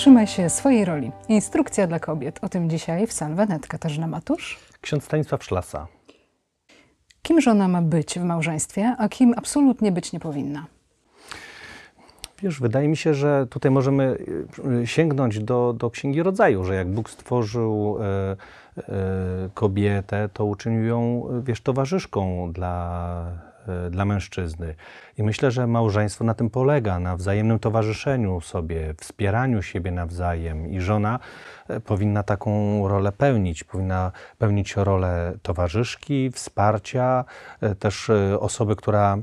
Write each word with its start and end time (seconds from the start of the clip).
Trzymaj 0.00 0.26
się 0.26 0.50
swojej 0.50 0.84
roli. 0.84 1.12
Instrukcja 1.28 1.86
dla 1.86 1.98
kobiet. 1.98 2.38
O 2.42 2.48
tym 2.48 2.70
dzisiaj 2.70 3.06
w 3.06 3.12
Salwenet. 3.12 3.66
Katarzyna 3.66 4.06
Matusz. 4.06 4.58
Ksiądz 4.80 5.04
Stanisław 5.04 5.44
Szlasa. 5.44 5.86
Kim 7.22 7.40
żona 7.40 7.68
ma 7.68 7.82
być 7.82 8.18
w 8.18 8.24
małżeństwie, 8.24 8.94
a 8.98 9.08
kim 9.08 9.34
absolutnie 9.36 9.92
być 9.92 10.12
nie 10.12 10.20
powinna? 10.20 10.66
Wiesz, 12.42 12.60
wydaje 12.60 12.88
mi 12.88 12.96
się, 12.96 13.14
że 13.14 13.46
tutaj 13.50 13.70
możemy 13.70 14.18
y, 14.82 14.86
sięgnąć 14.86 15.38
do, 15.38 15.72
do 15.72 15.90
Księgi 15.90 16.22
Rodzaju, 16.22 16.64
że 16.64 16.74
jak 16.74 16.88
Bóg 16.88 17.10
stworzył 17.10 17.98
e, 18.00 18.36
e, 18.78 18.86
kobietę, 19.54 20.28
to 20.32 20.44
uczynił 20.44 20.84
ją, 20.84 21.28
wiesz, 21.42 21.60
towarzyszką 21.60 22.52
dla, 22.52 23.49
dla 23.90 24.04
mężczyzny. 24.04 24.74
I 25.18 25.22
myślę, 25.22 25.50
że 25.50 25.66
małżeństwo 25.66 26.24
na 26.24 26.34
tym 26.34 26.50
polega, 26.50 26.98
na 26.98 27.16
wzajemnym 27.16 27.58
towarzyszeniu 27.58 28.40
sobie, 28.40 28.94
wspieraniu 28.98 29.62
siebie 29.62 29.90
nawzajem. 29.90 30.68
I 30.68 30.80
żona 30.80 31.18
e, 31.68 31.80
powinna 31.80 32.22
taką 32.22 32.88
rolę 32.88 33.12
pełnić. 33.12 33.64
Powinna 33.64 34.12
pełnić 34.38 34.76
rolę 34.76 35.32
towarzyszki, 35.42 36.30
wsparcia, 36.30 37.24
e, 37.60 37.74
też 37.74 38.10
e, 38.10 38.40
osoby, 38.40 38.76
która 38.76 39.18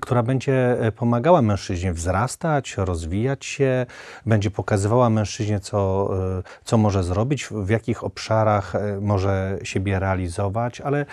która 0.00 0.22
będzie 0.22 0.80
e, 0.80 0.92
pomagała 0.92 1.42
mężczyźnie 1.42 1.92
wzrastać, 1.92 2.76
rozwijać 2.76 3.44
się, 3.44 3.86
będzie 4.26 4.50
pokazywała 4.50 5.10
mężczyźnie, 5.10 5.60
co, 5.60 6.10
e, 6.38 6.42
co 6.64 6.78
może 6.78 7.02
zrobić, 7.02 7.48
w 7.50 7.68
jakich 7.68 8.04
obszarach 8.04 8.74
e, 8.74 9.00
może 9.00 9.58
siebie 9.62 9.98
realizować, 9.98 10.80
ale 10.80 11.06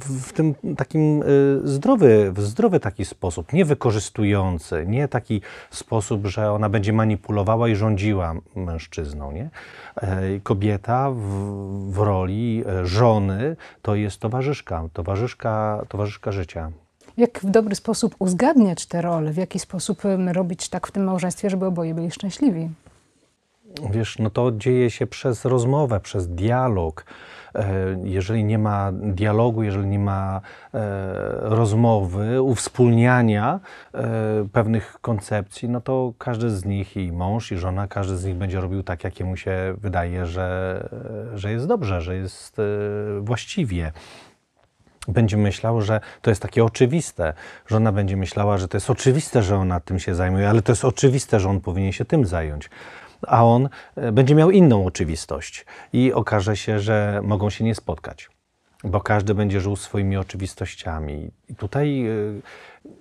w, 0.00 0.32
tym 0.32 0.54
takim 0.76 1.22
zdrowy, 1.64 2.32
w 2.32 2.40
zdrowy 2.40 2.80
taki 2.80 3.04
sposób, 3.04 3.52
nie 3.52 3.64
wykorzystujący, 3.64 4.84
nie 4.86 5.08
taki 5.08 5.40
sposób, 5.70 6.26
że 6.26 6.52
ona 6.52 6.68
będzie 6.68 6.92
manipulowała 6.92 7.68
i 7.68 7.76
rządziła 7.76 8.34
mężczyzną. 8.56 9.32
Nie? 9.32 9.50
Kobieta 10.42 11.10
w, 11.10 11.20
w 11.90 11.98
roli 11.98 12.64
żony 12.82 13.56
to 13.82 13.94
jest 13.94 14.20
towarzyszka, 14.20 14.88
towarzyszka, 14.92 15.82
towarzyszka 15.88 16.32
życia. 16.32 16.72
Jak 17.16 17.38
w 17.38 17.50
dobry 17.50 17.74
sposób 17.74 18.14
uzgadniać 18.18 18.86
te 18.86 19.02
role? 19.02 19.32
W 19.32 19.36
jaki 19.36 19.58
sposób 19.58 20.02
robić 20.32 20.68
tak 20.68 20.86
w 20.86 20.90
tym 20.90 21.04
małżeństwie, 21.04 21.50
żeby 21.50 21.66
oboje 21.66 21.94
byli 21.94 22.10
szczęśliwi? 22.10 22.70
Wiesz, 23.90 24.18
no 24.18 24.30
to 24.30 24.52
dzieje 24.52 24.90
się 24.90 25.06
przez 25.06 25.44
rozmowę, 25.44 26.00
przez 26.00 26.28
dialog. 26.28 27.04
E, 27.54 27.96
jeżeli 28.04 28.44
nie 28.44 28.58
ma 28.58 28.92
dialogu, 28.92 29.62
jeżeli 29.62 29.86
nie 29.86 29.98
ma 29.98 30.40
e, 30.74 30.80
rozmowy, 31.40 32.42
uwspólniania 32.42 33.60
e, 33.94 34.02
pewnych 34.52 34.96
koncepcji, 35.00 35.68
no 35.68 35.80
to 35.80 36.12
każdy 36.18 36.50
z 36.50 36.64
nich, 36.64 36.96
i 36.96 37.12
mąż, 37.12 37.52
i 37.52 37.56
żona, 37.56 37.88
każdy 37.88 38.16
z 38.16 38.24
nich 38.24 38.36
będzie 38.36 38.60
robił 38.60 38.82
tak, 38.82 39.04
jak 39.04 39.20
mu 39.20 39.36
się 39.36 39.74
wydaje, 39.78 40.26
że, 40.26 40.88
że 41.34 41.52
jest 41.52 41.66
dobrze, 41.66 42.00
że 42.00 42.16
jest 42.16 42.60
właściwie 43.20 43.92
będzie 45.08 45.36
myślał, 45.36 45.82
że 45.82 46.00
to 46.22 46.30
jest 46.30 46.42
takie 46.42 46.64
oczywiste. 46.64 47.32
Żona 47.66 47.92
będzie 47.92 48.16
myślała, 48.16 48.58
że 48.58 48.68
to 48.68 48.76
jest 48.76 48.90
oczywiste, 48.90 49.42
że 49.42 49.56
ona 49.56 49.80
tym 49.80 49.98
się 49.98 50.14
zajmuje, 50.14 50.48
ale 50.48 50.62
to 50.62 50.72
jest 50.72 50.84
oczywiste, 50.84 51.40
że 51.40 51.48
on 51.48 51.60
powinien 51.60 51.92
się 51.92 52.04
tym 52.04 52.26
zająć. 52.26 52.70
A 53.26 53.44
on 53.44 53.68
e, 53.96 54.12
będzie 54.12 54.34
miał 54.34 54.50
inną 54.50 54.86
oczywistość 54.86 55.66
i 55.92 56.12
okaże 56.12 56.56
się, 56.56 56.80
że 56.80 57.20
mogą 57.24 57.50
się 57.50 57.64
nie 57.64 57.74
spotkać, 57.74 58.28
bo 58.84 59.00
każdy 59.00 59.34
będzie 59.34 59.60
żył 59.60 59.76
swoimi 59.76 60.16
oczywistościami. 60.16 61.30
I 61.48 61.54
tutaj 61.54 62.06
e, 62.06 62.12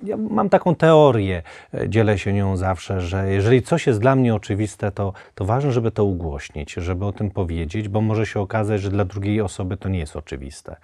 ja 0.03 0.17
mam 0.17 0.49
taką 0.49 0.75
teorię, 0.75 1.43
e, 1.73 1.89
dzielę 1.89 2.19
się 2.19 2.33
nią 2.33 2.57
zawsze, 2.57 3.01
że 3.01 3.29
jeżeli 3.29 3.61
coś 3.61 3.87
jest 3.87 3.99
dla 3.99 4.15
mnie 4.15 4.35
oczywiste, 4.35 4.91
to, 4.91 5.13
to 5.35 5.45
ważne, 5.45 5.71
żeby 5.71 5.91
to 5.91 6.05
ugłośnić, 6.05 6.73
żeby 6.73 7.05
o 7.05 7.11
tym 7.11 7.31
powiedzieć, 7.31 7.89
bo 7.89 8.01
może 8.01 8.25
się 8.25 8.39
okazać, 8.39 8.81
że 8.81 8.89
dla 8.89 9.05
drugiej 9.05 9.41
osoby 9.41 9.77
to 9.77 9.89
nie 9.89 9.99
jest 9.99 10.15
oczywiste 10.15 10.75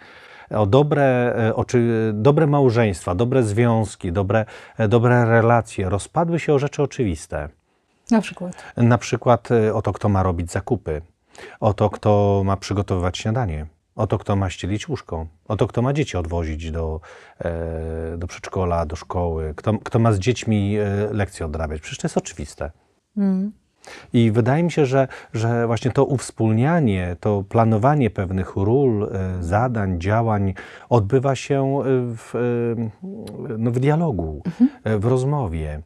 o 0.49 0.65
dobre, 0.65 1.35
e, 1.47 1.55
o 1.55 1.65
czy, 1.65 2.11
dobre 2.13 2.47
małżeństwa, 2.47 3.15
dobre 3.15 3.43
związki, 3.43 4.11
dobre, 4.11 4.45
e, 4.77 4.87
dobre 4.87 5.25
relacje 5.25 5.89
rozpadły 5.89 6.39
się 6.39 6.53
o 6.53 6.59
rzeczy 6.59 6.83
oczywiste. 6.83 7.49
Na 8.11 8.21
przykład? 8.21 8.63
Na 8.77 8.97
przykład 8.97 9.51
e, 9.51 9.73
o 9.73 9.81
to, 9.81 9.93
kto 9.93 10.09
ma 10.09 10.23
robić 10.23 10.51
zakupy, 10.51 11.01
o 11.59 11.73
to, 11.73 11.89
kto 11.89 12.41
ma 12.45 12.57
przygotowywać 12.57 13.17
śniadanie, 13.17 13.65
o 13.99 14.07
to, 14.07 14.17
kto 14.17 14.35
ma 14.35 14.49
ścielić 14.49 14.89
łóżko, 14.89 15.27
o 15.47 15.55
to, 15.55 15.67
kto 15.67 15.81
ma 15.81 15.93
dzieci 15.93 16.17
odwozić 16.17 16.71
do, 16.71 17.01
do 18.17 18.27
przedszkola, 18.27 18.85
do 18.85 18.95
szkoły, 18.95 19.53
kto, 19.55 19.73
kto 19.83 19.99
ma 19.99 20.13
z 20.13 20.19
dziećmi 20.19 20.77
lekcje 21.11 21.45
odrabiać. 21.45 21.81
Przecież 21.81 21.97
to 21.97 22.05
jest 22.05 22.17
oczywiste. 22.17 22.71
Mm. 23.17 23.51
I 24.13 24.31
wydaje 24.31 24.63
mi 24.63 24.71
się, 24.71 24.85
że, 24.85 25.07
że 25.33 25.67
właśnie 25.67 25.91
to 25.91 26.05
uwspólnianie, 26.05 27.15
to 27.19 27.43
planowanie 27.49 28.09
pewnych 28.09 28.55
ról, 28.55 29.03
e, 29.03 29.43
zadań, 29.43 29.99
działań 29.99 30.53
odbywa 30.89 31.35
się 31.35 31.63
e, 31.63 31.83
w, 32.17 32.35
e, 32.35 32.39
no, 33.57 33.71
w 33.71 33.79
dialogu, 33.79 34.41
mhm. 34.45 34.99
w 34.99 35.05
rozmowie. 35.05 35.81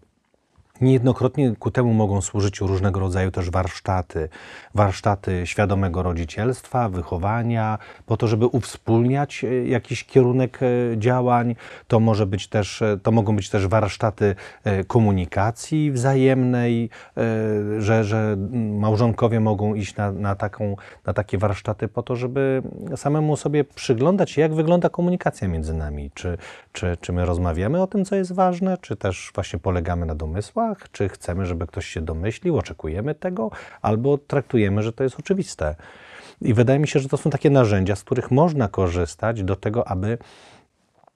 Niejednokrotnie 0.82 1.56
ku 1.60 1.72
temu 1.72 1.94
mogą 1.94 2.22
służyć 2.22 2.60
różnego 2.60 3.00
rodzaju 3.00 3.32
też 3.32 3.50
warsztaty, 3.50 4.30
warsztaty 4.76 5.48
świadomego 5.48 6.04
rodzicielstwa, 6.04 6.90
wychowania, 6.90 7.78
po 8.06 8.18
to, 8.18 8.28
żeby 8.28 8.46
uwspólniać 8.46 9.44
e, 9.44 9.68
jakiś 9.68 10.04
kierunek 10.04 10.60
e, 10.64 10.98
działań. 10.98 11.56
To, 11.88 12.00
może 12.00 12.26
być 12.26 12.48
też, 12.48 12.82
e, 12.82 12.98
to 13.04 13.12
mogą 13.12 13.36
być 13.36 13.50
też 13.50 13.68
warsztaty 13.68 14.36
komunikacji 14.88 15.92
wzajemnej, 15.92 16.90
że, 17.80 18.04
że 18.04 18.38
małżonkowie 18.80 19.40
mogą 19.40 19.76
iść 19.76 19.96
na, 19.96 20.12
na, 20.12 20.36
taką, 20.36 20.76
na 21.06 21.14
takie 21.14 21.38
warsztaty 21.38 21.88
po 21.88 22.04
to, 22.04 22.16
żeby 22.16 22.64
samemu 22.96 23.38
sobie 23.38 23.64
przyglądać 23.64 24.32
się, 24.32 24.42
jak 24.42 24.54
wygląda 24.54 24.90
komunikacja 24.90 25.48
między 25.48 25.74
nami. 25.74 26.12
Czy, 26.14 26.38
czy, 26.72 26.98
czy 27.02 27.14
my 27.14 27.26
rozmawiamy 27.26 27.82
o 27.82 27.88
tym, 27.88 28.06
co 28.06 28.16
jest 28.16 28.32
ważne, 28.32 28.78
czy 28.78 28.96
też 28.96 29.32
właśnie 29.36 29.60
polegamy 29.60 30.06
na 30.06 30.16
domysłach 30.16 30.63
czy 30.92 31.10
chcemy, 31.10 31.46
żeby 31.46 31.68
ktoś 31.68 31.86
się 31.86 32.02
domyślił, 32.02 32.58
oczekujemy 32.58 33.16
tego, 33.16 33.52
albo 33.82 34.18
traktujemy, 34.18 34.84
że 34.84 34.94
to 34.94 35.04
jest 35.04 35.20
oczywiste. 35.20 35.76
I 36.42 36.54
wydaje 36.54 36.80
mi 36.80 36.88
się, 36.88 37.00
że 37.00 37.10
to 37.10 37.18
są 37.18 37.30
takie 37.30 37.50
narzędzia, 37.50 37.96
z 37.96 38.04
których 38.04 38.32
można 38.32 38.68
korzystać 38.68 39.44
do 39.44 39.56
tego, 39.56 39.88
aby, 39.88 40.18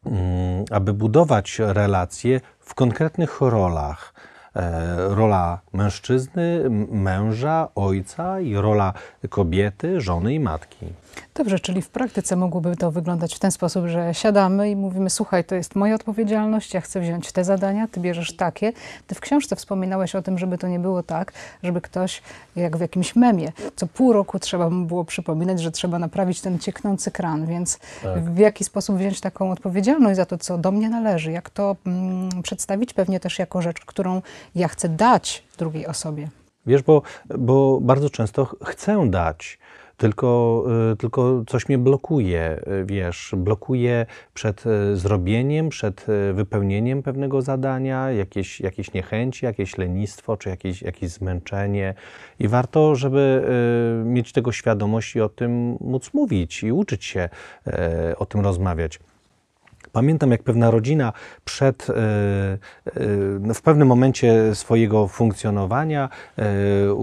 mm, 0.05 0.65
aby 0.71 0.93
budować 0.93 1.59
relacje 1.59 2.41
w 2.59 2.75
konkretnych 2.75 3.41
rolach. 3.41 4.13
E, 4.57 4.95
rola 5.15 5.59
mężczyzny, 5.73 6.69
męża, 6.91 7.67
ojca 7.75 8.39
i 8.39 8.55
rola 8.55 8.93
kobiety, 9.29 10.01
żony 10.01 10.33
i 10.33 10.39
matki. 10.39 10.85
Dobrze, 11.35 11.59
czyli 11.59 11.81
w 11.81 11.89
praktyce 11.89 12.35
mogłoby 12.35 12.75
to 12.75 12.91
wyglądać 12.91 13.35
w 13.35 13.39
ten 13.39 13.51
sposób, 13.51 13.85
że 13.85 14.13
siadamy 14.13 14.69
i 14.69 14.75
mówimy: 14.75 15.09
Słuchaj, 15.09 15.43
to 15.43 15.55
jest 15.55 15.75
moja 15.75 15.95
odpowiedzialność, 15.95 16.73
ja 16.73 16.81
chcę 16.81 16.99
wziąć 16.99 17.31
te 17.31 17.43
zadania, 17.43 17.87
ty 17.87 17.99
bierzesz 17.99 18.35
takie. 18.35 18.73
Ty 19.07 19.15
w 19.15 19.19
książce 19.19 19.55
wspominałeś 19.55 20.15
o 20.15 20.21
tym, 20.21 20.37
żeby 20.37 20.57
to 20.57 20.67
nie 20.67 20.79
było 20.79 21.03
tak, 21.03 21.33
żeby 21.63 21.81
ktoś, 21.81 22.21
jak 22.55 22.77
w 22.77 22.81
jakimś 22.81 23.15
memie, 23.15 23.51
co 23.75 23.87
pół 23.87 24.13
roku 24.13 24.39
trzeba 24.39 24.69
mu 24.69 24.85
było 24.85 25.05
przypominać, 25.05 25.61
że 25.61 25.71
trzeba 25.71 25.99
naprawić 25.99 26.41
ten 26.41 26.59
cieknący 26.59 27.11
kran. 27.11 27.45
Więc 27.45 27.79
tak. 28.03 28.23
w 28.23 28.37
jaki 28.37 28.63
sposób 28.63 28.97
wziąć 28.97 29.21
taką 29.21 29.51
odpowiedzialność 29.51 30.15
za 30.15 30.25
to, 30.25 30.37
co 30.37 30.57
do 30.57 30.71
mnie 30.71 30.89
należy? 30.89 31.31
Jak 31.31 31.49
to 31.49 31.75
mm, 31.85 32.29
przedstawić 32.43 32.93
pewnie 32.93 33.19
też 33.19 33.39
jako 33.39 33.61
rzecz, 33.61 33.79
którą 33.85 34.21
ja 34.55 34.67
chcę 34.67 34.89
dać 34.89 35.43
drugiej 35.57 35.87
osobie? 35.87 36.29
Wiesz, 36.65 36.81
bo, 36.81 37.01
bo 37.37 37.79
bardzo 37.81 38.09
często 38.09 38.45
chcę 38.45 39.09
dać 39.09 39.59
tylko, 39.97 40.63
y, 40.93 40.95
tylko 40.95 41.43
coś 41.47 41.69
mnie 41.69 41.77
blokuje, 41.77 42.59
y, 42.81 42.85
wiesz, 42.85 43.33
blokuje 43.37 44.05
przed 44.33 44.63
y, 44.65 44.97
zrobieniem, 44.97 45.69
przed 45.69 46.05
wypełnieniem 46.33 47.03
pewnego 47.03 47.41
zadania, 47.41 48.11
jakieś, 48.11 48.61
jakieś 48.61 48.93
niechęci, 48.93 49.45
jakieś 49.45 49.77
lenistwo, 49.77 50.37
czy 50.37 50.49
jakieś, 50.49 50.81
jakieś 50.81 51.09
zmęczenie. 51.09 51.93
I 52.39 52.47
warto, 52.47 52.95
żeby 52.95 53.43
mieć 54.05 54.31
tego 54.33 54.51
świadomość 54.51 55.15
i 55.15 55.21
o 55.21 55.29
tym 55.29 55.77
móc 55.81 56.13
mówić 56.13 56.63
i 56.63 56.71
uczyć 56.71 57.05
się 57.05 57.29
o 58.17 58.25
tym 58.25 58.41
rozmawiać. 58.41 58.99
Pamiętam, 59.91 60.31
jak 60.31 60.43
pewna 60.43 60.71
rodzina 60.71 61.13
przed, 61.45 61.89
e, 61.89 61.93
e, 61.93 63.53
w 63.53 63.61
pewnym 63.61 63.87
momencie 63.87 64.55
swojego 64.55 65.07
funkcjonowania 65.07 66.09
e, 66.37 66.93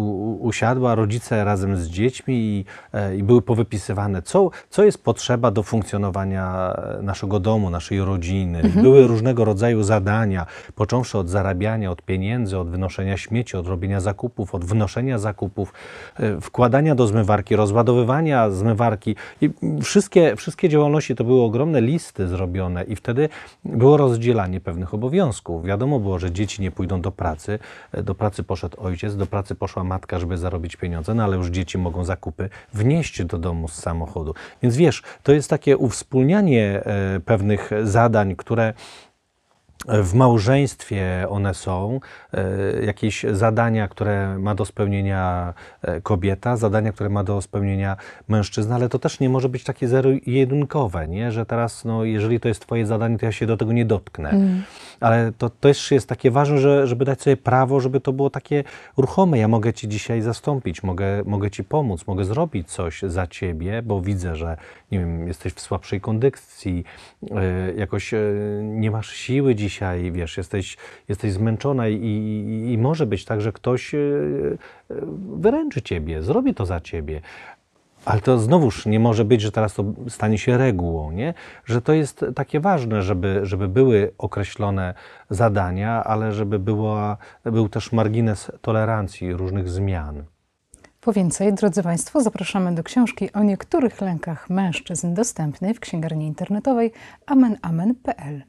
usiadła, 0.40 0.94
rodzice 0.94 1.44
razem 1.44 1.76
z 1.76 1.86
dziećmi 1.86 2.34
i, 2.34 2.64
i 3.18 3.22
były 3.22 3.42
powypisywane, 3.42 4.22
co, 4.22 4.50
co 4.70 4.84
jest 4.84 5.04
potrzeba 5.04 5.50
do 5.50 5.62
funkcjonowania 5.62 6.76
naszego 7.02 7.40
domu, 7.40 7.70
naszej 7.70 8.04
rodziny. 8.04 8.58
Mhm. 8.58 8.82
Były 8.82 9.06
różnego 9.06 9.44
rodzaju 9.44 9.82
zadania, 9.82 10.46
począwszy 10.74 11.18
od 11.18 11.28
zarabiania, 11.28 11.90
od 11.90 12.02
pieniędzy, 12.02 12.58
od 12.58 12.70
wynoszenia 12.70 13.16
śmieci, 13.16 13.56
od 13.56 13.66
robienia 13.66 14.00
zakupów, 14.00 14.54
od 14.54 14.64
wnoszenia 14.64 15.18
zakupów, 15.18 15.72
wkładania 16.40 16.94
do 16.94 17.06
zmywarki, 17.06 17.56
rozładowywania 17.56 18.50
zmywarki. 18.50 19.16
I 19.40 19.50
wszystkie, 19.82 20.36
wszystkie 20.36 20.68
działalności 20.68 21.14
to 21.14 21.24
były 21.24 21.42
ogromne 21.42 21.80
listy 21.80 22.28
zrobione 22.28 22.83
I 22.88 22.96
wtedy 22.96 23.28
było 23.64 23.96
rozdzielanie 23.96 24.60
pewnych 24.60 24.94
obowiązków. 24.94 25.64
Wiadomo 25.64 26.00
było, 26.00 26.18
że 26.18 26.32
dzieci 26.32 26.62
nie 26.62 26.70
pójdą 26.70 27.00
do 27.00 27.12
pracy. 27.12 27.58
Do 28.02 28.14
pracy 28.14 28.42
poszedł 28.42 28.80
ojciec, 28.80 29.16
do 29.16 29.26
pracy 29.26 29.54
poszła 29.54 29.84
matka, 29.84 30.18
żeby 30.18 30.38
zarobić 30.38 30.76
pieniądze, 30.76 31.14
no 31.14 31.24
ale 31.24 31.36
już 31.36 31.48
dzieci 31.48 31.78
mogą 31.78 32.04
zakupy 32.04 32.48
wnieść 32.72 33.24
do 33.24 33.38
domu 33.38 33.68
z 33.68 33.74
samochodu. 33.74 34.34
Więc 34.62 34.76
wiesz, 34.76 35.02
to 35.22 35.32
jest 35.32 35.50
takie 35.50 35.76
uwspólnianie 35.76 36.82
e, 36.84 37.20
pewnych 37.20 37.70
zadań, 37.82 38.36
które 38.36 38.74
w 39.88 40.14
małżeństwie 40.14 41.26
one 41.28 41.54
są, 41.54 42.00
e, 42.32 42.84
jakieś 42.84 43.26
zadania, 43.32 43.88
które 43.88 44.38
ma 44.38 44.54
do 44.54 44.64
spełnienia 44.64 45.54
e, 45.82 46.00
kobieta, 46.00 46.56
zadania, 46.56 46.92
które 46.92 47.10
ma 47.10 47.24
do 47.24 47.42
spełnienia 47.42 47.96
mężczyzna, 48.28 48.74
ale 48.74 48.88
to 48.88 48.98
też 48.98 49.20
nie 49.20 49.28
może 49.28 49.48
być 49.48 49.64
takie 49.64 49.88
zero-jedynkowe, 49.88 51.08
nie? 51.08 51.32
że 51.32 51.46
teraz, 51.46 51.84
no, 51.84 52.04
jeżeli 52.04 52.40
to 52.40 52.48
jest 52.48 52.60
Twoje 52.60 52.86
zadanie, 52.86 53.18
to 53.18 53.26
ja 53.26 53.32
się 53.32 53.46
do 53.46 53.56
tego 53.56 53.72
nie 53.72 53.84
dotknę. 53.84 54.32
Ale 55.00 55.32
to 55.38 55.50
też 55.50 55.90
jest 55.90 56.08
takie 56.08 56.30
ważne, 56.30 56.58
że, 56.58 56.86
żeby 56.86 57.04
dać 57.04 57.22
sobie 57.22 57.36
prawo, 57.36 57.80
żeby 57.80 58.00
to 58.00 58.12
było 58.12 58.30
takie 58.30 58.64
ruchome. 58.96 59.38
Ja 59.38 59.48
mogę 59.48 59.72
Ci 59.72 59.88
dzisiaj 59.88 60.22
zastąpić, 60.22 60.82
mogę, 60.82 61.22
mogę 61.26 61.50
Ci 61.50 61.64
pomóc, 61.64 62.06
mogę 62.06 62.24
zrobić 62.24 62.70
coś 62.70 63.02
za 63.02 63.26
Ciebie, 63.26 63.82
bo 63.82 64.00
widzę, 64.00 64.36
że 64.36 64.56
nie 64.92 64.98
wiem, 64.98 65.28
jesteś 65.28 65.52
w 65.52 65.60
słabszej 65.60 66.00
kondycji, 66.00 66.84
e, 67.30 67.74
jakoś 67.76 68.14
e, 68.14 68.20
nie 68.62 68.90
masz 68.90 69.10
siły 69.10 69.54
dzisiaj, 69.54 70.12
wiesz, 70.12 70.36
jesteś, 70.36 70.76
jesteś 71.08 71.32
zmęczona 71.32 71.88
i, 71.88 71.94
i, 71.94 72.72
i 72.72 72.78
może 72.78 73.06
być 73.06 73.24
tak, 73.24 73.40
że 73.40 73.52
ktoś 73.52 73.94
e, 73.94 73.98
wyręczy 75.36 75.82
Ciebie, 75.82 76.22
zrobi 76.22 76.54
to 76.54 76.66
za 76.66 76.80
Ciebie. 76.80 77.20
Ale 78.04 78.20
to 78.20 78.38
znowuż 78.38 78.86
nie 78.86 79.00
może 79.00 79.24
być, 79.24 79.40
że 79.40 79.52
teraz 79.52 79.74
to 79.74 79.84
stanie 80.08 80.38
się 80.38 80.58
regułą, 80.58 81.12
nie? 81.12 81.34
Że 81.64 81.82
to 81.82 81.92
jest 81.92 82.24
takie 82.34 82.60
ważne, 82.60 83.02
żeby, 83.02 83.40
żeby 83.42 83.68
były 83.68 84.12
określone 84.18 84.94
zadania, 85.30 86.04
ale 86.04 86.32
żeby 86.32 86.58
była, 86.58 87.16
był 87.44 87.68
też 87.68 87.92
margines 87.92 88.50
tolerancji 88.60 89.32
różnych 89.32 89.68
zmian. 89.68 90.24
Po 91.00 91.12
więcej, 91.12 91.54
drodzy 91.54 91.82
Państwo, 91.82 92.20
zapraszamy 92.20 92.74
do 92.74 92.82
książki 92.82 93.32
o 93.32 93.42
niektórych 93.42 94.00
lękach 94.00 94.50
mężczyzn 94.50 95.14
dostępnej 95.14 95.74
w 95.74 95.80
księgarni 95.80 96.26
internetowej 96.26 96.92
amenamen.pl. 97.26 98.42